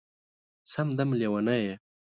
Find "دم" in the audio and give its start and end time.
0.97-1.09